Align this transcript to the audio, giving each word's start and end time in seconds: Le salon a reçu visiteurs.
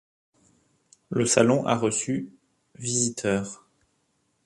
Le 1.11 1.27
salon 1.27 1.63
a 1.67 1.75
reçu 1.77 2.31
visiteurs. 2.73 3.67